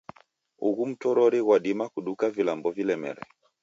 [0.67, 3.21] Ughu mtorori ghwadima kuduka vilambo vilemere.